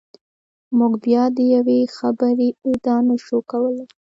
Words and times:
موږ 0.77 0.93
بیا 1.03 1.23
د 1.35 1.37
یوې 1.55 1.79
خبرې 1.97 2.49
ادعا 2.67 2.97
نشو 3.07 3.37
کولای. 3.51 3.87